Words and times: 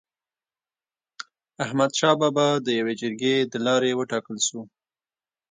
احمد 1.63 1.91
شاه 1.99 2.15
بابا 2.21 2.47
د 2.65 2.67
يوي 2.79 2.93
جرګي 3.01 3.35
د 3.51 3.55
لاري 3.65 3.91
و 3.95 4.01
ټاکل 4.11 4.37
سو. 4.47 4.61